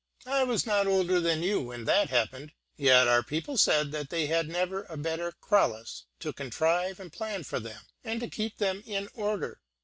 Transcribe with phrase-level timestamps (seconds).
[0.25, 4.47] I was not older than you when that happened; yet our people said they had
[4.49, 9.09] never a better krallis to contrive and plan for them, and to keep them in
[9.13, 9.61] order.